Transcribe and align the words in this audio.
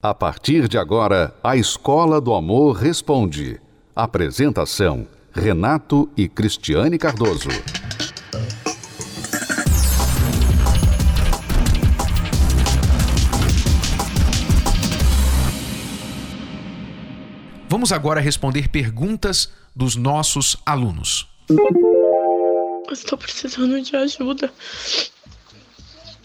A 0.00 0.14
partir 0.14 0.68
de 0.68 0.78
agora, 0.78 1.34
a 1.42 1.56
Escola 1.56 2.20
do 2.20 2.32
Amor 2.32 2.76
Responde. 2.76 3.60
Apresentação: 3.96 5.08
Renato 5.32 6.08
e 6.16 6.28
Cristiane 6.28 6.96
Cardoso. 6.96 7.48
Vamos 17.68 17.90
agora 17.90 18.20
responder 18.20 18.68
perguntas 18.68 19.52
dos 19.74 19.96
nossos 19.96 20.56
alunos. 20.64 21.28
Estou 22.88 23.18
precisando 23.18 23.82
de 23.82 23.96
ajuda. 23.96 24.52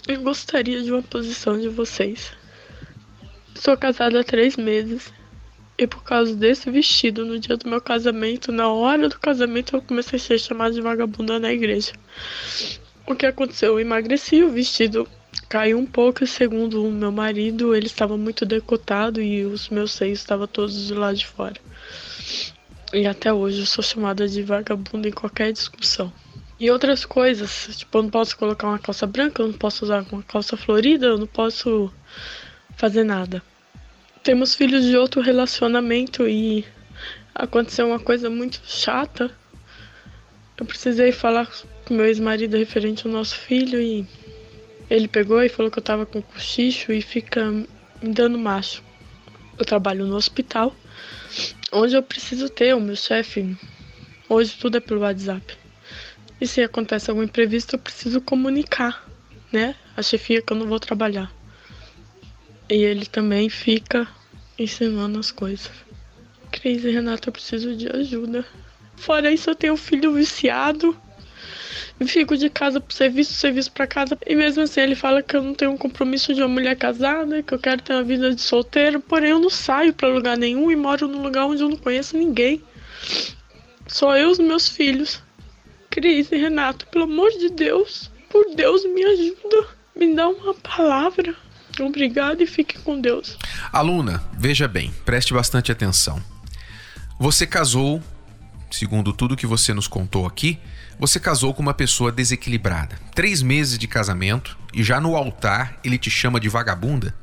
Eu 0.07 0.21
gostaria 0.21 0.83
de 0.83 0.91
uma 0.91 1.01
posição 1.01 1.59
de 1.59 1.69
vocês. 1.69 2.42
Sou 3.63 3.77
casada 3.77 4.19
há 4.19 4.23
três 4.25 4.57
meses. 4.57 5.13
E 5.77 5.87
por 5.87 6.03
causa 6.03 6.35
desse 6.35 6.69
vestido, 6.69 7.23
no 7.23 7.39
dia 7.39 7.55
do 7.55 7.69
meu 7.69 7.79
casamento, 7.79 8.51
na 8.51 8.67
hora 8.67 9.07
do 9.07 9.17
casamento, 9.17 9.73
eu 9.73 9.81
comecei 9.81 10.17
a 10.17 10.19
ser 10.19 10.37
chamada 10.37 10.73
de 10.73 10.81
vagabunda 10.81 11.39
na 11.39 11.49
igreja. 11.53 11.93
O 13.07 13.15
que 13.15 13.25
aconteceu? 13.25 13.71
Eu 13.71 13.79
emagreci, 13.79 14.43
o 14.43 14.49
vestido 14.49 15.07
caiu 15.47 15.79
um 15.79 15.85
pouco, 15.85 16.27
segundo 16.27 16.85
o 16.85 16.91
meu 16.91 17.09
marido, 17.09 17.73
ele 17.73 17.85
estava 17.85 18.17
muito 18.17 18.45
decotado 18.45 19.21
e 19.21 19.45
os 19.45 19.69
meus 19.69 19.93
seios 19.93 20.19
estavam 20.19 20.45
todos 20.45 20.89
do 20.89 20.99
lado 20.99 21.15
de 21.15 21.25
fora. 21.25 21.55
E 22.91 23.07
até 23.07 23.31
hoje 23.31 23.61
eu 23.61 23.65
sou 23.65 23.81
chamada 23.81 24.27
de 24.27 24.43
vagabunda 24.43 25.07
em 25.07 25.13
qualquer 25.13 25.53
discussão. 25.53 26.11
E 26.59 26.69
outras 26.69 27.05
coisas, 27.05 27.77
tipo, 27.77 27.97
eu 27.97 28.03
não 28.03 28.09
posso 28.09 28.35
colocar 28.35 28.67
uma 28.67 28.79
calça 28.79 29.07
branca, 29.07 29.41
eu 29.41 29.47
não 29.47 29.57
posso 29.57 29.85
usar 29.85 30.05
uma 30.11 30.21
calça 30.21 30.57
florida, 30.57 31.05
eu 31.05 31.17
não 31.17 31.27
posso 31.27 31.89
fazer 32.75 33.05
nada 33.05 33.41
temos 34.23 34.55
filhos 34.55 34.85
de 34.85 34.95
outro 34.95 35.21
relacionamento 35.21 36.25
e 36.27 36.65
aconteceu 37.35 37.87
uma 37.87 37.99
coisa 37.99 38.29
muito 38.29 38.61
chata. 38.65 39.29
Eu 40.57 40.65
precisei 40.65 41.11
falar 41.11 41.51
com 41.83 41.93
meu 41.93 42.05
ex-marido 42.05 42.55
referente 42.55 43.05
ao 43.05 43.11
nosso 43.11 43.35
filho 43.35 43.81
e 43.81 44.07
ele 44.89 45.09
pegou 45.09 45.43
e 45.43 45.49
falou 45.49 45.69
que 45.69 45.77
eu 45.77 45.83
tava 45.83 46.05
com 46.05 46.21
cochicho 46.21 46.93
e 46.93 47.01
fica 47.01 47.51
me 47.51 47.67
dando 48.13 48.39
macho. 48.39 48.81
Eu 49.59 49.65
trabalho 49.65 50.05
no 50.05 50.15
hospital, 50.15 50.73
onde 51.71 51.95
eu 51.95 52.01
preciso 52.01 52.47
ter 52.47 52.73
o 52.73 52.79
meu 52.79 52.95
chefe. 52.95 53.57
Hoje 54.29 54.55
tudo 54.57 54.77
é 54.77 54.79
pelo 54.79 55.01
WhatsApp. 55.01 55.57
E 56.39 56.47
se 56.47 56.61
acontece 56.61 57.09
algum 57.09 57.23
imprevisto, 57.23 57.75
eu 57.75 57.79
preciso 57.79 58.21
comunicar, 58.21 59.05
né? 59.51 59.75
A 59.97 60.01
chefia 60.01 60.41
que 60.41 60.53
eu 60.53 60.57
não 60.57 60.67
vou 60.67 60.79
trabalhar. 60.79 61.31
E 62.69 62.75
ele 62.75 63.05
também 63.05 63.49
fica 63.49 64.07
ensinando 64.57 65.19
as 65.19 65.31
coisas. 65.31 65.71
Cris 66.51 66.83
e 66.83 66.91
Renata, 66.91 67.29
eu 67.29 67.33
preciso 67.33 67.75
de 67.75 67.87
ajuda. 67.89 68.45
Fora 68.95 69.31
isso, 69.31 69.49
eu 69.49 69.55
tenho 69.55 69.73
um 69.73 69.77
filho 69.77 70.13
viciado. 70.13 70.95
Eu 71.99 72.07
fico 72.07 72.35
de 72.37 72.49
casa 72.49 72.79
pro 72.79 72.93
serviço, 72.93 73.33
serviço 73.33 73.71
para 73.71 73.87
casa. 73.87 74.17
E 74.25 74.35
mesmo 74.35 74.63
assim, 74.63 74.81
ele 74.81 74.95
fala 74.95 75.21
que 75.21 75.35
eu 75.35 75.43
não 75.43 75.53
tenho 75.53 75.71
um 75.71 75.77
compromisso 75.77 76.33
de 76.33 76.41
uma 76.41 76.47
mulher 76.47 76.75
casada, 76.75 77.41
que 77.41 77.53
eu 77.53 77.59
quero 77.59 77.81
ter 77.81 77.93
uma 77.93 78.03
vida 78.03 78.33
de 78.33 78.41
solteiro. 78.41 78.99
Porém, 78.99 79.31
eu 79.31 79.39
não 79.39 79.49
saio 79.49 79.93
para 79.93 80.07
lugar 80.07 80.37
nenhum 80.37 80.71
e 80.71 80.75
moro 80.75 81.07
num 81.07 81.21
lugar 81.21 81.45
onde 81.45 81.61
eu 81.61 81.69
não 81.69 81.77
conheço 81.77 82.17
ninguém. 82.17 82.61
Só 83.87 84.17
eu 84.17 84.29
e 84.29 84.31
os 84.31 84.39
meus 84.39 84.67
filhos. 84.69 85.21
Cris 85.89 86.31
e 86.31 86.37
Renato, 86.37 86.87
pelo 86.87 87.03
amor 87.03 87.29
de 87.31 87.49
Deus, 87.49 88.09
por 88.29 88.55
Deus, 88.55 88.83
me 88.85 89.03
ajuda. 89.03 89.67
Me 89.95 90.15
dá 90.15 90.27
uma 90.27 90.53
palavra. 90.55 91.35
Obrigada 91.79 92.43
e 92.43 92.47
fique 92.47 92.77
com 92.79 92.99
Deus. 92.99 93.37
Aluna, 93.71 94.23
veja 94.37 94.67
bem, 94.67 94.93
preste 95.05 95.33
bastante 95.33 95.71
atenção. 95.71 96.21
Você 97.19 97.47
casou, 97.47 98.01
segundo 98.69 99.13
tudo 99.13 99.35
que 99.35 99.47
você 99.47 99.73
nos 99.73 99.87
contou 99.87 100.25
aqui, 100.25 100.59
você 100.99 101.19
casou 101.19 101.53
com 101.53 101.61
uma 101.61 101.73
pessoa 101.73 102.11
desequilibrada. 102.11 102.97
Três 103.15 103.41
meses 103.41 103.77
de 103.77 103.87
casamento 103.87 104.57
e 104.73 104.83
já 104.83 104.99
no 104.99 105.15
altar 105.15 105.79
ele 105.83 105.97
te 105.97 106.09
chama 106.09 106.39
de 106.39 106.49
vagabunda? 106.49 107.15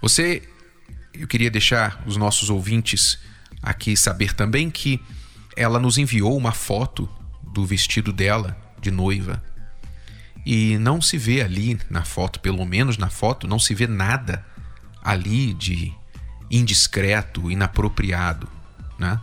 Você. 0.00 0.42
Eu 1.12 1.26
queria 1.26 1.50
deixar 1.50 2.02
os 2.04 2.18
nossos 2.18 2.50
ouvintes 2.50 3.18
aqui 3.62 3.96
saber 3.96 4.34
também 4.34 4.70
que 4.70 5.00
ela 5.56 5.80
nos 5.80 5.96
enviou 5.96 6.36
uma 6.36 6.52
foto 6.52 7.08
do 7.42 7.64
vestido 7.64 8.12
dela 8.12 8.54
de 8.78 8.90
noiva 8.90 9.42
e 10.46 10.78
não 10.78 11.02
se 11.02 11.18
vê 11.18 11.42
ali 11.42 11.76
na 11.90 12.04
foto, 12.04 12.38
pelo 12.38 12.64
menos 12.64 12.96
na 12.96 13.10
foto, 13.10 13.48
não 13.48 13.58
se 13.58 13.74
vê 13.74 13.88
nada 13.88 14.46
ali 15.02 15.52
de 15.52 15.92
indiscreto, 16.48 17.50
inapropriado, 17.50 18.48
né? 18.96 19.20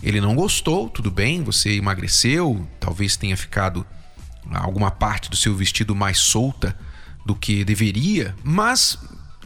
Ele 0.00 0.20
não 0.20 0.36
gostou, 0.36 0.88
tudo 0.88 1.10
bem, 1.10 1.42
você 1.42 1.72
emagreceu, 1.72 2.68
talvez 2.78 3.16
tenha 3.16 3.36
ficado 3.36 3.84
alguma 4.52 4.92
parte 4.92 5.28
do 5.28 5.34
seu 5.34 5.56
vestido 5.56 5.96
mais 5.96 6.18
solta 6.18 6.78
do 7.24 7.34
que 7.34 7.64
deveria, 7.64 8.32
mas 8.44 8.96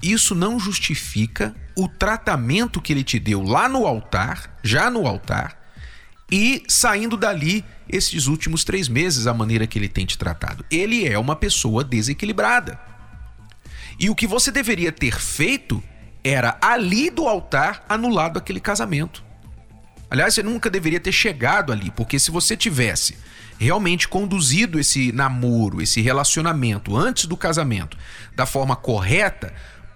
isso 0.03 0.35
não 0.35 0.59
justifica 0.61 1.55
o 1.75 1.89
tratamento 1.89 2.83
que 2.83 2.93
ele 2.93 3.05
te 3.05 3.19
deu 3.19 3.43
lá 3.43 3.67
no 3.67 3.87
altar, 3.87 4.59
já 4.63 4.91
no 4.91 5.07
altar, 5.07 5.57
e 6.31 6.63
saindo 6.69 7.17
dali 7.17 7.65
esses 7.89 8.27
últimos 8.27 8.63
três 8.63 8.89
meses, 8.89 9.27
a 9.27 9.35
maneira 9.35 9.67
que 9.67 9.79
ele 9.79 9.89
tem 9.89 10.07
te 10.07 10.17
tratado. 10.17 10.65
Ele 10.71 11.07
é 11.07 11.19
uma 11.19 11.35
pessoa 11.35 11.83
desequilibrada. 11.83 12.79
E 13.99 14.09
o 14.09 14.15
que 14.15 14.27
você 14.27 14.51
deveria 14.51 14.93
ter 14.93 15.19
feito 15.21 15.83
era 16.23 16.57
ali 16.61 17.11
do 17.11 17.27
altar 17.27 17.85
anulado 17.89 18.39
aquele 18.39 18.61
casamento. 18.61 19.25
Aliás, 20.09 20.35
você 20.35 20.43
nunca 20.43 20.71
deveria 20.71 21.01
ter 21.01 21.13
chegado 21.13 21.73
ali, 21.73 21.91
porque 21.91 22.19
se 22.19 22.31
você 22.31 22.57
tivesse 22.57 23.17
realmente 23.59 24.09
conduzido 24.09 24.81
esse 24.81 25.13
namoro, 25.13 25.83
esse 25.83 26.01
relacionamento 26.01 26.97
antes 26.97 27.27
do 27.27 27.37
casamento 27.37 27.97
da 28.35 28.47
forma 28.47 28.75
correta, 28.75 29.53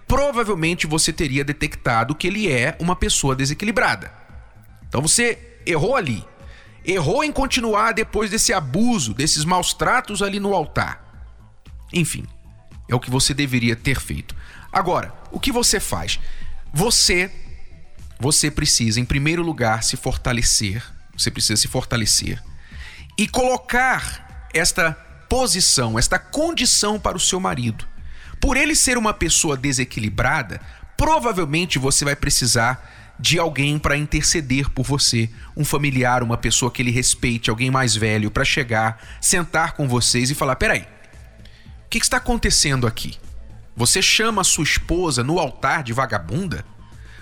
provavelmente 0.07 0.85
você 0.85 1.11
teria 1.11 1.43
detectado 1.43 2.13
que 2.13 2.27
ele 2.27 2.51
é 2.51 2.77
uma 2.79 2.95
pessoa 2.95 3.35
desequilibrada. 3.35 4.13
Então 4.87 5.01
você 5.01 5.54
errou 5.65 5.95
ali. 5.95 6.23
Errou 6.83 7.23
em 7.23 7.31
continuar 7.31 7.93
depois 7.93 8.29
desse 8.29 8.53
abuso, 8.53 9.13
desses 9.13 9.43
maus 9.43 9.73
tratos 9.73 10.21
ali 10.21 10.39
no 10.39 10.53
altar. 10.53 11.03
Enfim, 11.91 12.25
é 12.87 12.95
o 12.95 12.99
que 12.99 13.09
você 13.09 13.33
deveria 13.33 13.75
ter 13.75 13.99
feito. 13.99 14.35
Agora, 14.71 15.13
o 15.31 15.39
que 15.39 15.51
você 15.51 15.79
faz? 15.79 16.19
Você 16.73 17.31
você 18.19 18.49
precisa 18.49 18.99
em 18.99 19.05
primeiro 19.05 19.43
lugar 19.43 19.83
se 19.83 19.97
fortalecer, 19.97 20.81
você 21.17 21.29
precisa 21.29 21.59
se 21.59 21.67
fortalecer 21.67 22.41
e 23.17 23.27
colocar 23.27 24.47
esta 24.53 24.93
posição, 25.29 25.97
esta 25.99 26.17
condição 26.17 26.99
para 26.99 27.17
o 27.17 27.19
seu 27.19 27.39
marido. 27.39 27.85
Por 28.39 28.57
ele 28.57 28.75
ser 28.75 28.97
uma 28.97 29.13
pessoa 29.13 29.57
desequilibrada, 29.57 30.61
provavelmente 30.95 31.79
você 31.79 32.05
vai 32.05 32.15
precisar 32.15 33.04
de 33.19 33.39
alguém 33.39 33.79
para 33.79 33.97
interceder 33.97 34.69
por 34.69 34.83
você, 34.83 35.29
um 35.55 35.63
familiar, 35.63 36.21
uma 36.21 36.37
pessoa 36.37 36.71
que 36.71 36.81
ele 36.81 36.91
respeite, 36.91 37.49
alguém 37.49 37.71
mais 37.71 37.95
velho, 37.95 38.29
para 38.29 38.43
chegar, 38.43 39.01
sentar 39.21 39.73
com 39.73 39.87
vocês 39.87 40.29
e 40.29 40.35
falar: 40.35 40.55
peraí, 40.55 40.81
o 41.85 41.89
que, 41.89 41.97
está 41.97 42.17
acontecendo 42.17 42.85
aqui? 42.85 43.17
Você 43.75 44.01
chama 44.01 44.41
a 44.41 44.45
sua 44.45 44.63
esposa 44.63 45.23
no 45.23 45.39
altar 45.39 45.83
de 45.83 45.93
vagabunda? 45.93 46.65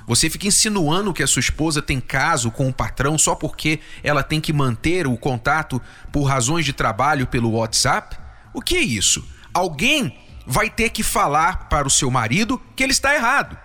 Você 0.06 0.30
fica 0.30 0.48
insinuando 0.48 1.14
que 1.14 1.24
a 1.24 1.28
sua 1.28 1.40
esposa 1.40 1.82
tem 1.82 2.00
caso 2.00 2.52
com 2.52 2.68
o 2.68 2.74
patrão 2.74 3.18
só 3.18 3.36
porque 3.36 3.80
ela 4.04 4.22
tem 4.22 4.42
que 4.42 4.52
manter 4.52 5.08
o 5.08 5.16
contato 5.16 5.82
por 6.12 6.24
razões 6.24 6.66
de 6.66 6.74
trabalho 6.74 7.26
pelo 7.26 7.52
WhatsApp? 7.52 8.18
O 8.54 8.62
que 8.62 8.76
é 8.76 8.82
isso? 8.82 9.26
Alguém 9.54 10.18
vai 10.46 10.70
ter 10.70 10.90
que 10.90 11.04
falar 11.04 11.70
para 11.70 11.88
o 11.88 11.92
seu 11.92 12.12
marido 12.12 12.62
que 12.76 12.84
ele 12.84 12.92
está 12.92 13.16
errado. 13.16 13.58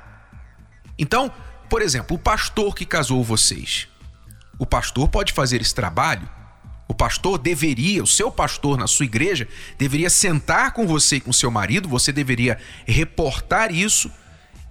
Então, 0.96 1.32
por 1.68 1.82
exemplo, 1.82 2.16
o 2.16 2.20
pastor 2.20 2.74
que 2.74 2.84
casou 2.84 3.22
vocês. 3.22 3.88
O 4.58 4.66
pastor 4.66 5.08
pode 5.08 5.32
fazer 5.32 5.60
esse 5.60 5.74
trabalho? 5.74 6.28
O 6.88 6.94
pastor 6.94 7.38
deveria, 7.38 8.02
o 8.02 8.06
seu 8.06 8.30
pastor 8.30 8.78
na 8.78 8.86
sua 8.86 9.04
igreja, 9.04 9.46
deveria 9.76 10.08
sentar 10.08 10.72
com 10.72 10.86
você 10.86 11.16
e 11.16 11.20
com 11.20 11.32
seu 11.32 11.50
marido, 11.50 11.88
você 11.88 12.10
deveria 12.10 12.58
reportar 12.86 13.70
isso 13.70 14.10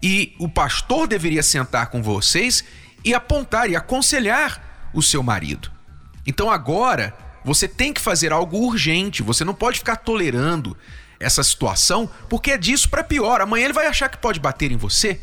e 0.02 0.36
o 0.40 0.50
pastor 0.50 1.08
deveria 1.08 1.44
sentar 1.44 1.88
com 1.88 2.02
vocês 2.02 2.64
e 3.04 3.14
apontar 3.14 3.70
e 3.70 3.76
aconselhar 3.76 4.90
o 4.94 5.02
seu 5.02 5.22
marido. 5.22 5.72
Então 6.26 6.50
agora 6.50 7.16
você 7.46 7.68
tem 7.68 7.94
que 7.94 8.02
fazer 8.02 8.34
algo 8.34 8.58
urgente, 8.58 9.22
você 9.22 9.46
não 9.46 9.54
pode 9.54 9.80
ficar 9.80 9.98
tolerando 9.98 10.76
essa 11.20 11.44
situação, 11.44 12.10
porque 12.30 12.52
é 12.52 12.58
disso 12.58 12.90
para 12.90 13.04
pior. 13.04 13.42
Amanhã 13.42 13.66
ele 13.66 13.74
vai 13.74 13.88
achar 13.88 14.10
que 14.10 14.18
pode 14.18 14.40
bater 14.40 14.72
em 14.72 14.78
você. 14.78 15.20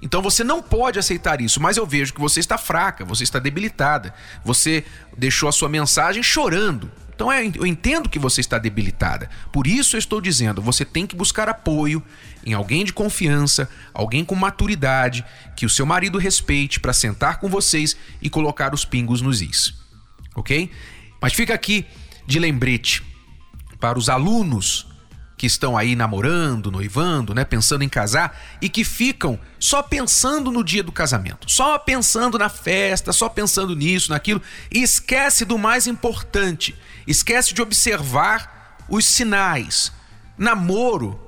Então 0.00 0.20
você 0.20 0.44
não 0.44 0.62
pode 0.62 0.98
aceitar 0.98 1.40
isso, 1.40 1.60
mas 1.60 1.76
eu 1.76 1.86
vejo 1.86 2.12
que 2.12 2.20
você 2.20 2.40
está 2.40 2.58
fraca, 2.58 3.04
você 3.04 3.24
está 3.24 3.38
debilitada. 3.38 4.14
Você 4.44 4.84
deixou 5.16 5.48
a 5.48 5.52
sua 5.52 5.68
mensagem 5.68 6.22
chorando. 6.22 6.90
Então 7.14 7.32
é, 7.32 7.46
eu 7.54 7.66
entendo 7.66 8.10
que 8.10 8.18
você 8.18 8.42
está 8.42 8.58
debilitada. 8.58 9.30
Por 9.50 9.66
isso 9.66 9.96
eu 9.96 9.98
estou 9.98 10.20
dizendo, 10.20 10.60
você 10.60 10.84
tem 10.84 11.06
que 11.06 11.16
buscar 11.16 11.48
apoio 11.48 12.02
em 12.44 12.52
alguém 12.52 12.84
de 12.84 12.92
confiança, 12.92 13.70
alguém 13.94 14.22
com 14.22 14.34
maturidade, 14.34 15.24
que 15.56 15.64
o 15.64 15.70
seu 15.70 15.86
marido 15.86 16.18
respeite 16.18 16.78
para 16.78 16.92
sentar 16.92 17.40
com 17.40 17.48
vocês 17.48 17.96
e 18.20 18.28
colocar 18.28 18.74
os 18.74 18.84
pingos 18.84 19.22
nos 19.22 19.40
is. 19.40 19.74
OK? 20.34 20.70
Mas 21.20 21.32
fica 21.32 21.54
aqui 21.54 21.86
de 22.26 22.38
lembrete 22.38 23.02
para 23.80 23.98
os 23.98 24.10
alunos 24.10 24.86
que 25.36 25.46
estão 25.46 25.76
aí 25.76 25.94
namorando, 25.94 26.70
noivando, 26.70 27.34
né, 27.34 27.44
pensando 27.44 27.84
em 27.84 27.88
casar 27.88 28.38
e 28.60 28.68
que 28.68 28.84
ficam 28.84 29.38
só 29.58 29.82
pensando 29.82 30.50
no 30.50 30.64
dia 30.64 30.82
do 30.82 30.90
casamento, 30.90 31.50
só 31.50 31.78
pensando 31.78 32.38
na 32.38 32.48
festa, 32.48 33.12
só 33.12 33.28
pensando 33.28 33.76
nisso, 33.76 34.10
naquilo 34.10 34.40
e 34.70 34.82
esquece 34.82 35.44
do 35.44 35.58
mais 35.58 35.86
importante, 35.86 36.74
esquece 37.06 37.52
de 37.52 37.60
observar 37.60 38.78
os 38.88 39.04
sinais. 39.04 39.92
Namoro, 40.38 41.20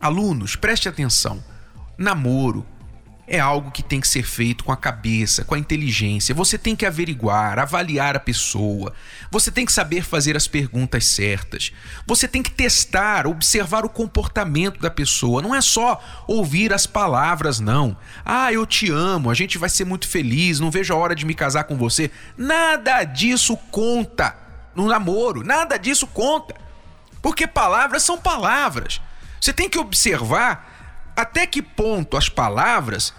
alunos, 0.00 0.54
preste 0.54 0.88
atenção. 0.88 1.42
Namoro 1.96 2.64
é 3.28 3.38
algo 3.38 3.70
que 3.70 3.82
tem 3.82 4.00
que 4.00 4.08
ser 4.08 4.22
feito 4.22 4.64
com 4.64 4.72
a 4.72 4.76
cabeça, 4.76 5.44
com 5.44 5.54
a 5.54 5.58
inteligência. 5.58 6.34
Você 6.34 6.56
tem 6.56 6.74
que 6.74 6.86
averiguar, 6.86 7.58
avaliar 7.58 8.16
a 8.16 8.20
pessoa. 8.20 8.94
Você 9.30 9.50
tem 9.50 9.66
que 9.66 9.72
saber 9.72 10.02
fazer 10.02 10.36
as 10.36 10.48
perguntas 10.48 11.04
certas. 11.04 11.72
Você 12.06 12.26
tem 12.26 12.42
que 12.42 12.50
testar, 12.50 13.26
observar 13.26 13.84
o 13.84 13.88
comportamento 13.90 14.80
da 14.80 14.90
pessoa. 14.90 15.42
Não 15.42 15.54
é 15.54 15.60
só 15.60 16.02
ouvir 16.26 16.72
as 16.72 16.86
palavras, 16.86 17.60
não. 17.60 17.96
Ah, 18.24 18.52
eu 18.52 18.64
te 18.64 18.90
amo, 18.90 19.30
a 19.30 19.34
gente 19.34 19.58
vai 19.58 19.68
ser 19.68 19.84
muito 19.84 20.08
feliz, 20.08 20.58
não 20.58 20.70
vejo 20.70 20.94
a 20.94 20.96
hora 20.96 21.14
de 21.14 21.26
me 21.26 21.34
casar 21.34 21.64
com 21.64 21.76
você. 21.76 22.10
Nada 22.36 23.04
disso 23.04 23.56
conta 23.70 24.34
no 24.74 24.86
namoro, 24.86 25.44
nada 25.44 25.76
disso 25.76 26.06
conta. 26.06 26.54
Porque 27.20 27.46
palavras 27.46 28.02
são 28.02 28.16
palavras. 28.16 29.02
Você 29.40 29.52
tem 29.52 29.68
que 29.68 29.78
observar 29.78 30.77
até 31.18 31.48
que 31.48 31.60
ponto 31.60 32.16
as 32.16 32.28
palavras 32.28 33.12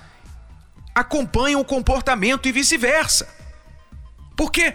acompanham 0.96 1.60
o 1.60 1.66
comportamento 1.66 2.48
e 2.48 2.52
vice-versa. 2.54 3.28
Porque 4.38 4.74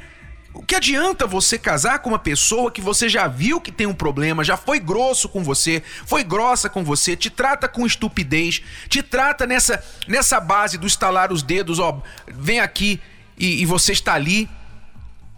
o 0.53 0.62
que 0.62 0.75
adianta 0.75 1.26
você 1.26 1.59
casar 1.59 2.00
com 2.00 2.11
uma 2.11 2.19
pessoa 2.19 2.71
que 2.71 2.82
você 2.82 3.09
já 3.09 3.26
viu 3.26 3.62
que 3.62 3.73
tem 3.73 3.87
um 3.87 3.94
problema, 3.94 4.44
já 4.44 4.59
foi 4.59 4.79
grosso 4.79 5.26
com 5.26 5.43
você, 5.43 5.82
foi 6.05 6.23
grossa 6.23 6.69
com 6.69 6.85
você, 6.85 7.17
te 7.17 7.31
trata 7.31 7.67
com 7.67 7.87
estupidez, 7.87 8.62
te 8.91 9.03
trata 9.03 9.47
nessa, 9.47 9.82
nessa 10.06 10.38
base 10.38 10.76
do 10.76 10.87
estalar 10.87 11.32
os 11.32 11.43
dedos, 11.43 11.79
ó, 11.79 12.03
vem 12.29 12.61
aqui 12.61 13.00
e, 13.38 13.62
e 13.62 13.65
você 13.65 13.93
está 13.93 14.12
ali, 14.12 14.50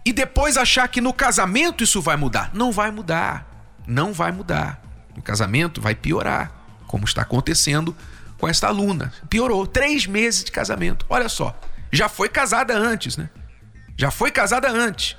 e 0.05 0.13
depois 0.13 0.57
achar 0.57 0.89
que 0.89 1.01
no 1.01 1.13
casamento 1.13 1.85
isso 1.85 2.03
vai 2.03 2.17
mudar. 2.17 2.51
Não 2.53 2.73
vai 2.73 2.91
mudar. 2.91 3.49
Não 3.87 4.13
vai 4.13 4.33
mudar. 4.33 4.83
No 5.15 5.23
casamento 5.23 5.81
vai 5.81 5.95
piorar 5.95 6.56
como 6.87 7.05
está 7.05 7.23
acontecendo 7.23 7.97
com 8.39 8.49
esta 8.49 8.69
aluna. 8.69 9.13
Piorou. 9.29 9.67
Três 9.67 10.07
meses 10.07 10.45
de 10.45 10.53
casamento. 10.53 11.05
Olha 11.09 11.29
só. 11.29 11.59
Já 11.93 12.09
foi 12.09 12.29
casada 12.29 12.77
antes, 12.77 13.17
né? 13.17 13.31
Já 13.97 14.11
foi 14.11 14.31
casada 14.31 14.71
antes. 14.71 15.17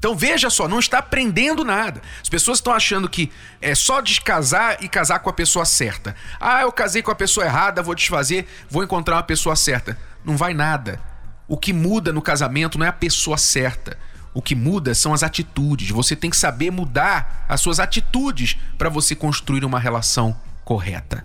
Então 0.00 0.16
veja 0.16 0.48
só, 0.48 0.66
não 0.66 0.78
está 0.78 0.98
aprendendo 0.98 1.62
nada. 1.62 2.00
As 2.22 2.28
pessoas 2.28 2.56
estão 2.56 2.72
achando 2.72 3.06
que 3.06 3.30
é 3.60 3.74
só 3.74 4.00
descasar 4.00 4.78
e 4.80 4.88
casar 4.88 5.18
com 5.18 5.28
a 5.28 5.32
pessoa 5.32 5.66
certa. 5.66 6.16
Ah, 6.40 6.62
eu 6.62 6.72
casei 6.72 7.02
com 7.02 7.10
a 7.10 7.14
pessoa 7.14 7.44
errada, 7.44 7.82
vou 7.82 7.94
desfazer, 7.94 8.48
vou 8.70 8.82
encontrar 8.82 9.16
uma 9.16 9.22
pessoa 9.22 9.54
certa. 9.54 9.98
Não 10.24 10.38
vai 10.38 10.54
nada. 10.54 10.98
O 11.46 11.58
que 11.58 11.72
muda 11.72 12.14
no 12.14 12.22
casamento 12.22 12.78
não 12.78 12.86
é 12.86 12.88
a 12.88 12.94
pessoa 12.94 13.36
certa. 13.36 13.98
O 14.32 14.40
que 14.40 14.54
muda 14.54 14.94
são 14.94 15.12
as 15.12 15.22
atitudes. 15.22 15.90
Você 15.90 16.16
tem 16.16 16.30
que 16.30 16.36
saber 16.36 16.70
mudar 16.70 17.44
as 17.46 17.60
suas 17.60 17.78
atitudes 17.78 18.56
para 18.78 18.88
você 18.88 19.14
construir 19.14 19.66
uma 19.66 19.78
relação 19.78 20.34
correta. 20.64 21.24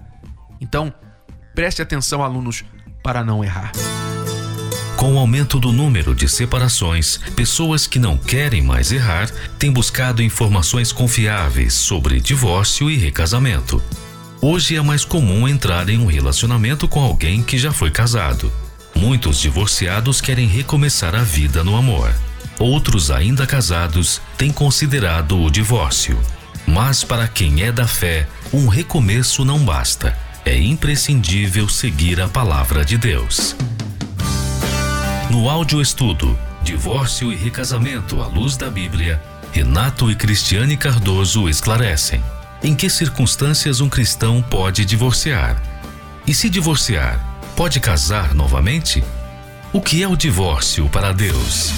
Então, 0.59 0.93
preste 1.53 1.81
atenção, 1.81 2.23
alunos, 2.23 2.63
para 3.03 3.23
não 3.23 3.43
errar. 3.43 3.71
Com 4.95 5.15
o 5.15 5.19
aumento 5.19 5.59
do 5.59 5.71
número 5.71 6.15
de 6.15 6.27
separações, 6.27 7.17
pessoas 7.35 7.85
que 7.85 7.99
não 7.99 8.17
querem 8.17 8.61
mais 8.61 8.91
errar 8.91 9.29
têm 9.59 9.71
buscado 9.71 10.23
informações 10.23 10.91
confiáveis 10.91 11.73
sobre 11.73 12.19
divórcio 12.19 12.89
e 12.89 12.95
recasamento. 12.95 13.83
Hoje 14.41 14.75
é 14.75 14.81
mais 14.81 15.03
comum 15.03 15.47
entrar 15.47 15.89
em 15.89 15.99
um 15.99 16.05
relacionamento 16.05 16.87
com 16.87 17.01
alguém 17.01 17.43
que 17.43 17.57
já 17.57 17.71
foi 17.71 17.91
casado. 17.91 18.51
Muitos 18.95 19.39
divorciados 19.39 20.21
querem 20.21 20.47
recomeçar 20.47 21.13
a 21.13 21.23
vida 21.23 21.63
no 21.63 21.75
amor. 21.75 22.13
Outros 22.57 23.11
ainda 23.11 23.45
casados 23.45 24.21
têm 24.37 24.51
considerado 24.51 25.39
o 25.39 25.51
divórcio. 25.51 26.17
Mas 26.67 27.03
para 27.03 27.27
quem 27.27 27.63
é 27.63 27.71
da 27.71 27.87
fé, 27.87 28.27
um 28.51 28.67
recomeço 28.67 29.45
não 29.45 29.59
basta. 29.59 30.17
É 30.43 30.57
imprescindível 30.57 31.67
seguir 31.67 32.21
a 32.21 32.27
palavra 32.27 32.83
de 32.83 32.97
Deus. 32.97 33.55
No 35.29 35.49
áudio 35.49 35.81
estudo 35.81 36.37
Divórcio 36.63 37.31
e 37.31 37.35
Recasamento 37.35 38.21
à 38.21 38.27
Luz 38.27 38.57
da 38.57 38.69
Bíblia, 38.69 39.21
Renato 39.51 40.09
e 40.09 40.15
Cristiane 40.15 40.75
Cardoso 40.75 41.47
esclarecem 41.47 42.21
em 42.63 42.73
que 42.73 42.89
circunstâncias 42.89 43.79
um 43.79 43.87
cristão 43.87 44.41
pode 44.41 44.83
divorciar. 44.85 45.61
E 46.25 46.33
se 46.33 46.49
divorciar, 46.49 47.19
pode 47.55 47.79
casar 47.79 48.33
novamente? 48.33 49.03
O 49.71 49.79
que 49.79 50.01
é 50.01 50.07
o 50.07 50.15
divórcio 50.15 50.89
para 50.89 51.13
Deus? 51.13 51.71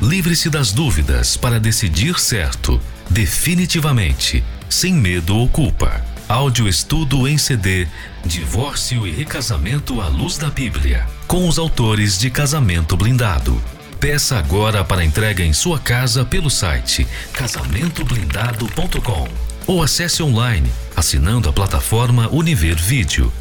Livre-se 0.00 0.48
das 0.48 0.72
dúvidas 0.72 1.36
para 1.36 1.60
decidir 1.60 2.18
certo 2.18 2.80
definitivamente, 3.10 4.44
sem 4.68 4.92
medo 4.94 5.36
ou 5.36 5.48
culpa. 5.48 6.04
Áudio 6.28 6.68
estudo 6.68 7.28
em 7.28 7.38
CD 7.38 7.86
Divórcio 8.24 9.06
e 9.06 9.12
Recasamento 9.12 10.00
à 10.00 10.08
Luz 10.08 10.36
da 10.36 10.50
Bíblia, 10.50 11.06
com 11.26 11.48
os 11.48 11.58
autores 11.58 12.18
de 12.18 12.30
Casamento 12.30 12.96
Blindado. 12.96 13.62
Peça 14.00 14.36
agora 14.36 14.84
para 14.84 15.04
entrega 15.04 15.44
em 15.44 15.52
sua 15.52 15.78
casa 15.78 16.24
pelo 16.24 16.50
site 16.50 17.06
casamentoblindado.com 17.32 19.28
ou 19.66 19.82
acesse 19.82 20.22
online 20.22 20.70
assinando 20.96 21.48
a 21.48 21.52
plataforma 21.52 22.28
Univer 22.32 22.76
Vídeo. 22.76 23.32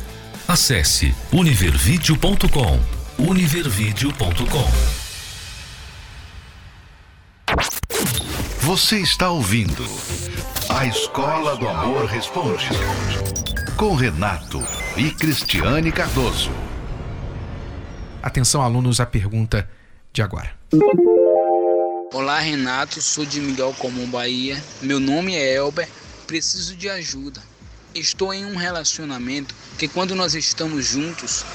Acesse 0.48 1.16
univervideo.com. 1.32 2.80
univervideo.com. 3.18 5.05
Você 8.66 8.98
está 8.98 9.30
ouvindo 9.30 9.86
A 10.70 10.88
Escola 10.88 11.56
do 11.56 11.70
Amor 11.70 12.06
Responde 12.06 12.68
com 13.78 13.94
Renato 13.94 14.60
e 14.98 15.12
Cristiane 15.12 15.92
Cardoso. 15.92 16.50
Atenção, 18.24 18.64
alunos, 18.64 19.00
à 19.00 19.06
pergunta 19.06 19.70
de 20.12 20.24
agora. 20.24 20.52
Olá, 22.12 22.40
Renato, 22.40 23.00
sou 23.04 23.24
de 23.24 23.40
Miguel 23.40 23.72
Comum, 23.78 24.10
Bahia. 24.10 24.60
Meu 24.82 25.00
nome 25.00 25.36
é 25.36 25.58
Elber, 25.58 25.88
preciso 26.26 26.76
de 26.76 26.90
ajuda. 26.90 27.44
Estou 27.94 28.34
em 28.34 28.46
um 28.46 28.56
relacionamento 28.56 29.54
que, 29.78 29.88
quando 29.88 30.16
nós 30.16 30.34
estamos 30.34 30.84
juntos, 30.84 31.46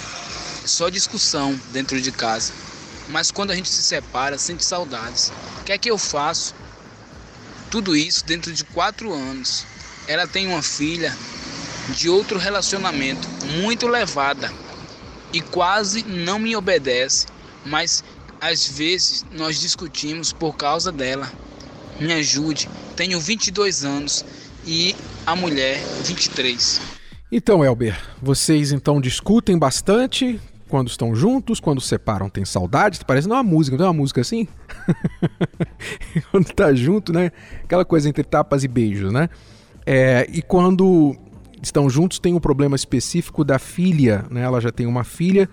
é 0.62 0.67
só 0.69 0.88
discussão 0.88 1.59
dentro 1.73 2.00
de 2.00 2.12
casa. 2.12 2.52
Mas 3.09 3.33
quando 3.33 3.50
a 3.50 3.57
gente 3.57 3.69
se 3.69 3.83
separa, 3.83 4.38
sente 4.38 4.64
saudades. 4.64 5.33
O 5.61 5.64
que 5.64 5.73
é 5.73 5.79
que 5.79 5.90
eu 5.90 5.99
faço? 5.99 6.55
Tudo 7.71 7.97
isso 7.97 8.25
dentro 8.25 8.53
de 8.53 8.65
quatro 8.65 9.12
anos. 9.12 9.65
Ela 10.09 10.27
tem 10.27 10.47
uma 10.49 10.62
filha 10.62 11.17
de 11.97 12.09
outro 12.09 12.39
relacionamento, 12.39 13.29
muito 13.62 13.87
levada 13.87 14.53
e 15.33 15.41
quase 15.41 16.03
não 16.03 16.39
me 16.39 16.57
obedece, 16.57 17.27
mas 17.65 18.03
às 18.41 18.67
vezes 18.67 19.25
nós 19.33 19.61
discutimos 19.61 20.33
por 20.33 20.57
causa 20.57 20.91
dela. 20.91 21.31
Me 22.00 22.12
ajude, 22.12 22.69
tenho 22.97 23.21
22 23.21 23.85
anos 23.85 24.25
e 24.67 24.97
a 25.27 25.37
mulher 25.37 25.79
23. 26.05 26.81
Então, 27.31 27.65
Elber, 27.65 27.97
vocês 28.21 28.73
então 28.73 29.00
discutem 29.00 29.57
bastante, 29.57 30.41
quando 30.71 30.89
estão 30.89 31.15
juntos, 31.15 31.59
quando 31.59 31.81
separam 31.81 32.31
tem 32.31 32.45
saudade, 32.45 33.00
parece 33.05 33.29
não 33.29 33.37
uma 33.37 33.43
música, 33.43 33.77
não 33.77 33.87
é 33.87 33.89
uma 33.89 33.95
música 33.95 34.21
assim? 34.21 34.47
quando 36.31 36.47
tá 36.53 36.73
junto, 36.73 37.12
né? 37.12 37.33
Aquela 37.65 37.85
coisa 37.85 38.09
entre 38.09 38.23
tapas 38.23 38.62
e 38.62 38.69
beijos, 38.69 39.12
né? 39.12 39.29
É, 39.85 40.27
e 40.33 40.41
quando 40.41 41.17
estão 41.61 41.91
juntos 41.91 42.19
tem 42.19 42.33
um 42.33 42.41
problema 42.41 42.77
específico 42.77 43.45
da 43.45 43.59
filha, 43.59 44.25
né? 44.31 44.43
Ela 44.43 44.61
já 44.61 44.71
tem 44.71 44.87
uma 44.87 45.03
filha 45.03 45.49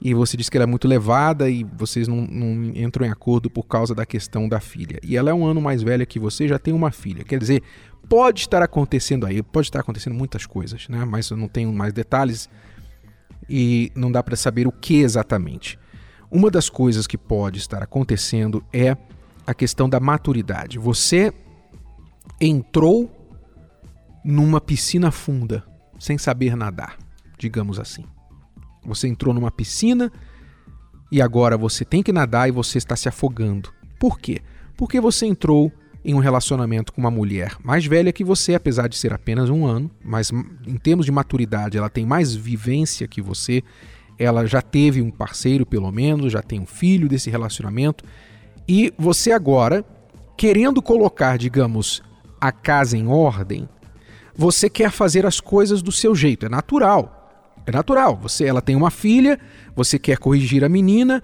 e 0.00 0.14
você 0.14 0.36
diz 0.36 0.48
que 0.48 0.56
ela 0.56 0.64
é 0.64 0.66
muito 0.66 0.88
levada 0.88 1.48
e 1.48 1.64
vocês 1.64 2.08
não, 2.08 2.22
não, 2.22 2.72
entram 2.74 3.06
em 3.06 3.10
acordo 3.10 3.48
por 3.48 3.62
causa 3.64 3.94
da 3.94 4.04
questão 4.04 4.48
da 4.48 4.58
filha. 4.58 4.98
E 5.02 5.16
ela 5.16 5.30
é 5.30 5.34
um 5.34 5.44
ano 5.44 5.60
mais 5.60 5.82
velha 5.82 6.04
que 6.04 6.18
você, 6.18 6.48
já 6.48 6.58
tem 6.58 6.74
uma 6.74 6.90
filha. 6.90 7.22
Quer 7.22 7.38
dizer, 7.38 7.62
pode 8.08 8.40
estar 8.40 8.62
acontecendo 8.62 9.26
aí, 9.26 9.42
pode 9.42 9.68
estar 9.68 9.80
acontecendo 9.80 10.14
muitas 10.14 10.44
coisas, 10.44 10.88
né? 10.88 11.04
Mas 11.04 11.30
eu 11.30 11.36
não 11.36 11.46
tenho 11.46 11.72
mais 11.72 11.92
detalhes 11.92 12.50
e 13.48 13.90
não 13.94 14.10
dá 14.10 14.22
para 14.22 14.36
saber 14.36 14.66
o 14.66 14.72
que 14.72 15.00
exatamente. 15.00 15.78
Uma 16.30 16.50
das 16.50 16.68
coisas 16.68 17.06
que 17.06 17.18
pode 17.18 17.58
estar 17.58 17.82
acontecendo 17.82 18.64
é 18.72 18.96
a 19.46 19.52
questão 19.52 19.88
da 19.88 20.00
maturidade. 20.00 20.78
Você 20.78 21.32
entrou 22.40 23.10
numa 24.24 24.60
piscina 24.60 25.10
funda, 25.10 25.64
sem 25.98 26.16
saber 26.16 26.56
nadar, 26.56 26.96
digamos 27.38 27.78
assim. 27.78 28.04
Você 28.84 29.08
entrou 29.08 29.34
numa 29.34 29.50
piscina 29.50 30.10
e 31.10 31.20
agora 31.20 31.56
você 31.56 31.84
tem 31.84 32.02
que 32.02 32.12
nadar 32.12 32.48
e 32.48 32.52
você 32.52 32.78
está 32.78 32.96
se 32.96 33.08
afogando. 33.08 33.72
Por 33.98 34.18
quê? 34.18 34.40
Porque 34.76 35.00
você 35.00 35.26
entrou 35.26 35.72
em 36.04 36.14
um 36.14 36.18
relacionamento 36.18 36.92
com 36.92 37.00
uma 37.00 37.10
mulher 37.10 37.56
mais 37.62 37.86
velha 37.86 38.12
que 38.12 38.24
você, 38.24 38.54
apesar 38.54 38.88
de 38.88 38.96
ser 38.96 39.12
apenas 39.12 39.48
um 39.50 39.64
ano, 39.64 39.90
mas 40.04 40.30
em 40.66 40.76
termos 40.76 41.06
de 41.06 41.12
maturidade 41.12 41.78
ela 41.78 41.88
tem 41.88 42.04
mais 42.04 42.34
vivência 42.34 43.06
que 43.06 43.22
você, 43.22 43.62
ela 44.18 44.46
já 44.46 44.60
teve 44.60 45.00
um 45.00 45.10
parceiro 45.10 45.64
pelo 45.64 45.90
menos, 45.92 46.32
já 46.32 46.42
tem 46.42 46.60
um 46.60 46.66
filho 46.66 47.08
desse 47.08 47.30
relacionamento, 47.30 48.04
e 48.66 48.92
você 48.98 49.32
agora, 49.32 49.84
querendo 50.36 50.82
colocar, 50.82 51.36
digamos, 51.36 52.02
a 52.40 52.50
casa 52.50 52.96
em 52.96 53.06
ordem, 53.06 53.68
você 54.34 54.68
quer 54.68 54.90
fazer 54.90 55.26
as 55.26 55.40
coisas 55.40 55.82
do 55.82 55.92
seu 55.92 56.14
jeito, 56.14 56.46
é 56.46 56.48
natural. 56.48 57.18
É 57.64 57.70
natural. 57.70 58.18
Você, 58.22 58.44
ela 58.44 58.60
tem 58.60 58.74
uma 58.74 58.90
filha, 58.90 59.38
você 59.74 59.98
quer 59.98 60.18
corrigir 60.18 60.64
a 60.64 60.68
menina, 60.68 61.22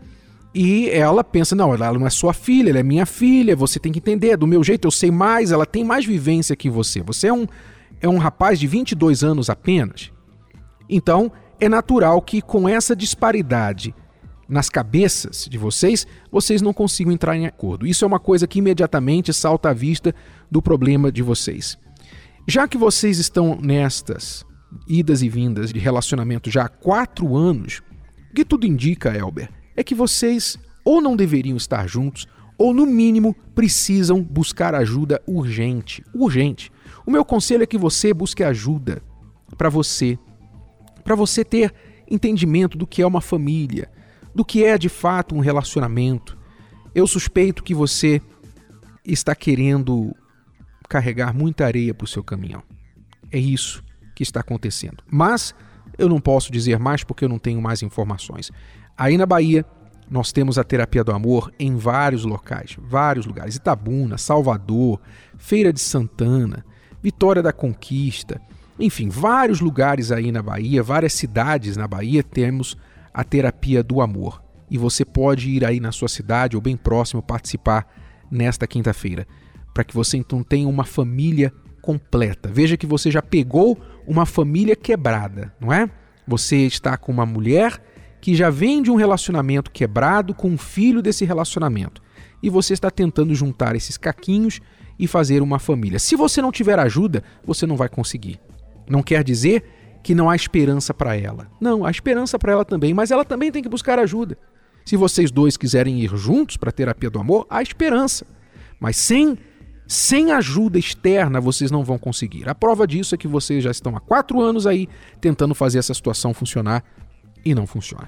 e 0.55 0.89
ela 0.91 1.23
pensa: 1.23 1.55
não, 1.55 1.75
ela 1.75 1.93
não 1.93 2.07
é 2.07 2.11
sua 2.11 2.33
filha, 2.33 2.71
ela 2.71 2.79
é 2.79 2.83
minha 2.83 3.07
filha, 3.07 3.55
você 3.55 3.79
tem 3.79 3.93
que 3.93 3.99
entender, 3.99 4.37
do 4.37 4.47
meu 4.47 4.63
jeito 4.65 4.87
eu 4.87 4.91
sei 4.91 5.11
mais, 5.11 5.53
ela 5.53 5.67
tem 5.67 5.85
mais 5.85 6.05
vivência 6.05 6.57
que 6.57 6.71
você. 6.71 7.03
Você 7.03 7.29
é 7.29 7.33
um, 7.33 7.47
é 8.01 8.09
um 8.09 8.19
rapaz 8.19 8.59
de 8.59 8.67
22 8.67 9.23
anos 9.23 9.51
apenas. 9.51 10.11
Então, 10.89 11.31
é 11.61 11.69
natural 11.69 12.23
que 12.23 12.41
com 12.41 12.69
essa 12.69 12.97
disparidade 12.97 13.95
nas 14.49 14.71
cabeças 14.71 15.47
de 15.49 15.59
vocês, 15.59 16.07
vocês 16.33 16.63
não 16.63 16.73
consigam 16.73 17.13
entrar 17.13 17.37
em 17.37 17.47
acordo. 17.47 17.87
Isso 17.87 18.05
é 18.05 18.09
uma 18.09 18.19
coisa 18.19 18.47
que 18.47 18.61
imediatamente 18.61 19.33
salta 19.33 19.69
à 19.69 19.75
vista 19.75 20.15
do 20.51 20.63
problema 20.63 21.13
de 21.13 21.23
vocês. 21.23 21.77
Já 22.47 22.67
que 22.67 22.79
vocês 22.79 23.19
estão 23.19 23.59
nestas 23.61 24.47
idas 24.87 25.21
e 25.21 25.29
vindas 25.29 25.71
de 25.71 25.79
relacionamento 25.79 26.51
já 26.51 26.65
há 26.65 26.69
quatro 26.69 27.37
anos, 27.37 27.83
o 28.31 28.35
que 28.35 28.45
tudo 28.45 28.67
indica, 28.67 29.15
Elber, 29.15 29.51
é 29.79 29.85
que 29.85 29.95
vocês 29.95 30.59
ou 30.85 31.01
não 31.01 31.15
deveriam 31.15 31.57
estar 31.57 31.87
juntos, 31.87 32.27
ou 32.59 32.75
no 32.75 32.85
mínimo 32.85 33.33
precisam 33.55 34.21
buscar 34.21 34.75
ajuda 34.75 35.23
urgente. 35.25 36.03
Urgente. 36.13 36.73
O 37.07 37.13
meu 37.13 37.25
conselho 37.25 37.63
é 37.63 37.67
que 37.67 37.79
você 37.79 38.13
busque 38.13 38.43
ajuda 38.43 39.01
para 39.57 39.69
você, 39.69 40.19
para 41.05 41.15
você 41.15 41.45
ter 41.45 41.73
entendimento 42.11 42.77
do 42.77 42.89
que 42.89 43.03
é 43.03 43.07
uma 43.07 43.21
família, 43.21 43.89
do 44.35 44.45
que 44.45 44.65
é 44.65 44.77
de 44.77 44.89
fato 44.89 45.37
um 45.37 45.41
relacionamento. 45.41 46.37
Eu 46.93 47.07
suspeito 47.07 47.63
que 47.63 47.73
você 47.73 48.21
está 49.05 49.33
querendo 49.33 50.13
carregar 50.89 51.33
muita 51.33 51.65
areia 51.65 51.95
para 51.95 52.05
o 52.05 52.09
seu 52.09 52.25
caminhão. 52.25 52.65
É 53.31 53.39
isso 53.39 53.85
que 54.17 54.25
está 54.25 54.41
acontecendo. 54.41 55.05
Mas 55.09 55.55
eu 55.97 56.09
não 56.09 56.21
posso 56.21 56.51
dizer 56.51 56.81
mais 56.81 57.05
porque 57.05 57.25
eu 57.25 57.29
não 57.29 57.39
tenho 57.39 57.63
mais 57.63 57.81
informações. 57.81 58.51
Aí 58.99 59.17
na 59.17 59.25
Bahia, 59.25 59.65
nós 60.11 60.33
temos 60.33 60.59
a 60.59 60.65
terapia 60.65 61.05
do 61.05 61.13
amor 61.13 61.53
em 61.57 61.77
vários 61.77 62.25
locais, 62.25 62.77
vários 62.81 63.27
lugares. 63.27 63.55
Itabuna, 63.55 64.19
Salvador, 64.19 65.01
Feira 65.37 65.73
de 65.73 65.81
Santana, 65.81 66.65
Vitória 67.01 67.41
da 67.41 67.53
Conquista, 67.53 68.41
enfim, 68.79 69.09
vários 69.09 69.61
lugares 69.61 70.11
aí 70.11 70.33
na 70.33 70.43
Bahia, 70.43 70.83
várias 70.83 71.13
cidades 71.13 71.77
na 71.77 71.87
Bahia 71.87 72.23
temos 72.23 72.77
a 73.15 73.23
terapia 73.23 73.83
do 73.83 74.01
amor. 74.01 74.43
E 74.71 74.77
você 74.77 75.05
pode 75.05 75.49
ir 75.49 75.65
aí 75.65 75.79
na 75.79 75.93
sua 75.93 76.09
cidade 76.09 76.57
ou 76.57 76.63
bem 76.63 76.77
próximo 76.77 77.23
participar 77.23 77.87
nesta 78.31 78.67
quinta-feira, 78.67 79.27
para 79.73 79.85
que 79.85 79.95
você 79.95 80.17
então 80.17 80.43
tenha 80.43 80.69
uma 80.69 80.85
família 80.85 81.53
completa. 81.81 82.51
Veja 82.53 82.77
que 82.77 82.87
você 82.87 83.11
já 83.11 83.23
pegou 83.23 83.79
uma 84.07 84.27
família 84.27 84.77
quebrada, 84.77 85.55
não 85.61 85.73
é? 85.73 85.89
Você 86.27 86.67
está 86.67 86.97
com 86.97 87.11
uma 87.11 87.25
mulher 87.25 87.81
que 88.21 88.35
já 88.35 88.51
vem 88.51 88.83
de 88.83 88.91
um 88.91 88.97
relacionamento 88.97 89.71
quebrado 89.71 90.35
com 90.35 90.49
um 90.49 90.59
filho 90.59 91.01
desse 91.01 91.25
relacionamento. 91.25 92.03
E 92.43 92.51
você 92.51 92.73
está 92.73 92.91
tentando 92.91 93.35
juntar 93.35 93.77
esses 93.77 93.97
caquinhos 93.97 94.61
e 94.99 95.07
fazer 95.07 95.43
uma 95.43 95.59
família. 95.59 95.99
Se 95.99 96.17
você 96.17 96.43
não 96.43 96.53
tiver 96.53 96.79
ajuda, 96.79 97.23
você 97.45 97.67
não 97.67 97.77
vai 97.77 97.89
conseguir. 97.89 98.41
Não 98.89 99.03
quer 99.03 99.23
dizer 99.23 99.65
que 100.03 100.15
não 100.15 100.31
há 100.31 100.37
esperança 100.37 100.95
para 100.95 101.17
ela. 101.17 101.49
Não, 101.61 101.85
há 101.85 101.91
esperança 101.91 102.39
para 102.39 102.53
ela 102.53 102.65
também, 102.65 102.95
mas 102.95 103.11
ela 103.11 103.25
também 103.25 103.53
tem 103.53 103.63
que 103.63 103.69
buscar 103.69 103.99
ajuda. 103.99 104.37
Se 104.85 104.97
vocês 104.97 105.31
dois 105.31 105.57
quiserem 105.57 106.01
ir 106.01 106.17
juntos 106.17 106.57
para 106.57 106.71
a 106.71 106.73
terapia 106.73 107.11
do 107.11 107.19
amor, 107.19 107.47
há 107.51 107.61
esperança. 107.63 108.27
Mas 108.81 108.97
sem 108.97 109.37
sem 109.87 110.33
ajuda 110.33 110.79
externa 110.79 111.41
vocês 111.41 111.71
não 111.71 111.83
vão 111.83 111.99
conseguir. 111.99 112.47
A 112.49 112.55
prova 112.55 112.87
disso 112.87 113.15
é 113.15 113.19
que 113.19 113.27
vocês 113.27 113.65
já 113.65 113.71
estão 113.71 113.97
há 113.97 114.01
quatro 114.01 114.41
anos 114.41 114.67
aí 114.67 114.87
tentando 115.19 115.55
fazer 115.55 115.79
essa 115.79 115.95
situação 115.95 116.35
funcionar 116.35 116.85
e 117.51 117.55
não 117.55 117.67
funciona. 117.67 118.05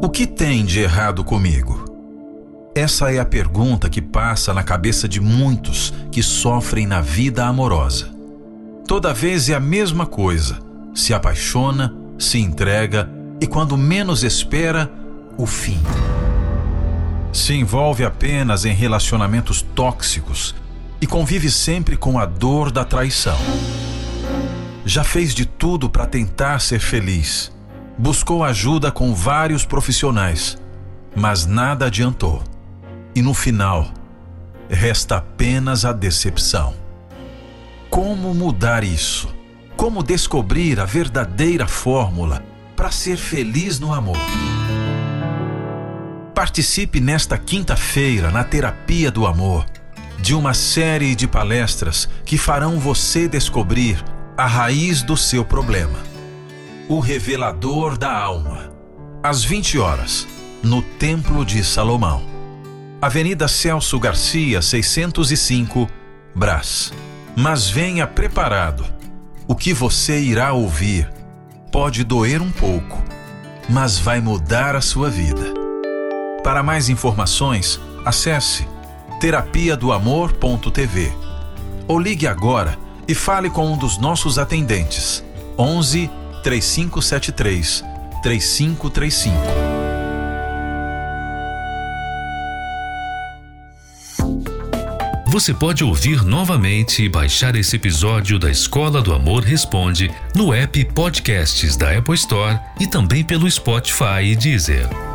O 0.00 0.08
que 0.08 0.26
tem 0.26 0.64
de 0.64 0.80
errado 0.80 1.24
comigo? 1.24 1.84
Essa 2.74 3.12
é 3.12 3.18
a 3.18 3.24
pergunta 3.24 3.90
que 3.90 4.00
passa 4.00 4.54
na 4.54 4.62
cabeça 4.62 5.08
de 5.08 5.20
muitos 5.20 5.92
que 6.12 6.22
sofrem 6.22 6.86
na 6.86 7.00
vida 7.00 7.44
amorosa. 7.44 8.08
Toda 8.86 9.12
vez 9.12 9.48
é 9.48 9.54
a 9.54 9.60
mesma 9.60 10.06
coisa: 10.06 10.60
se 10.94 11.12
apaixona, 11.12 11.94
se 12.18 12.38
entrega 12.38 13.10
e, 13.40 13.46
quando 13.46 13.76
menos 13.76 14.22
espera, 14.22 14.90
o 15.36 15.46
fim. 15.46 15.80
Se 17.32 17.54
envolve 17.54 18.04
apenas 18.04 18.64
em 18.64 18.72
relacionamentos 18.72 19.62
tóxicos 19.74 20.54
e 21.00 21.06
convive 21.06 21.50
sempre 21.50 21.96
com 21.96 22.18
a 22.18 22.24
dor 22.24 22.70
da 22.70 22.84
traição 22.84 23.38
já 24.88 25.04
fez 25.04 25.34
de 25.34 25.44
tudo 25.44 25.90
para 25.90 26.06
tentar 26.06 26.60
ser 26.60 26.80
feliz. 26.80 27.52
Buscou 27.98 28.42
ajuda 28.42 28.90
com 28.90 29.14
vários 29.14 29.66
profissionais, 29.66 30.56
mas 31.14 31.44
nada 31.44 31.86
adiantou. 31.86 32.42
E 33.14 33.20
no 33.20 33.34
final, 33.34 33.92
resta 34.66 35.18
apenas 35.18 35.84
a 35.84 35.92
decepção. 35.92 36.74
Como 37.90 38.32
mudar 38.32 38.82
isso? 38.82 39.28
Como 39.76 40.02
descobrir 40.02 40.80
a 40.80 40.86
verdadeira 40.86 41.66
fórmula 41.66 42.42
para 42.74 42.90
ser 42.90 43.18
feliz 43.18 43.78
no 43.78 43.92
amor? 43.92 44.16
Participe 46.34 46.98
nesta 46.98 47.36
quinta-feira 47.36 48.30
na 48.30 48.42
Terapia 48.42 49.10
do 49.10 49.26
Amor 49.26 49.66
de 50.18 50.34
uma 50.34 50.54
série 50.54 51.14
de 51.14 51.28
palestras 51.28 52.08
que 52.24 52.38
farão 52.38 52.78
você 52.78 53.28
descobrir 53.28 54.02
a 54.38 54.46
raiz 54.46 55.02
do 55.02 55.16
seu 55.16 55.44
problema. 55.44 55.98
O 56.88 57.00
revelador 57.00 57.98
da 57.98 58.16
alma. 58.16 58.72
Às 59.20 59.42
20 59.42 59.80
horas, 59.80 60.28
no 60.62 60.80
Templo 60.80 61.44
de 61.44 61.64
Salomão. 61.64 62.22
Avenida 63.02 63.48
Celso 63.48 63.98
Garcia, 63.98 64.62
605, 64.62 65.90
Brás. 66.36 66.92
Mas 67.36 67.68
venha 67.68 68.06
preparado. 68.06 68.86
O 69.48 69.56
que 69.56 69.74
você 69.74 70.20
irá 70.20 70.52
ouvir 70.52 71.10
pode 71.72 72.04
doer 72.04 72.40
um 72.40 72.52
pouco, 72.52 73.02
mas 73.68 73.98
vai 73.98 74.20
mudar 74.20 74.76
a 74.76 74.80
sua 74.80 75.10
vida. 75.10 75.52
Para 76.44 76.62
mais 76.62 76.88
informações, 76.88 77.80
acesse 78.04 78.68
terapia 79.20 79.76
do 79.76 79.92
amor.tv 79.92 81.12
ou 81.88 81.98
ligue 81.98 82.28
agora 82.28 82.86
e 83.08 83.14
fale 83.14 83.48
com 83.48 83.72
um 83.72 83.76
dos 83.76 83.98
nossos 83.98 84.38
atendentes. 84.38 85.24
11 85.58 86.10
3573 86.42 87.82
3535. 88.22 89.78
Você 95.30 95.52
pode 95.52 95.84
ouvir 95.84 96.24
novamente 96.24 97.02
e 97.02 97.08
baixar 97.08 97.54
esse 97.54 97.76
episódio 97.76 98.38
da 98.38 98.50
Escola 98.50 99.02
do 99.02 99.12
Amor 99.12 99.44
Responde 99.44 100.10
no 100.34 100.54
app 100.54 100.84
Podcasts 100.86 101.76
da 101.76 101.96
Apple 101.96 102.14
Store 102.14 102.58
e 102.80 102.86
também 102.86 103.22
pelo 103.22 103.48
Spotify 103.48 104.22
e 104.24 104.34
Deezer. 104.34 105.07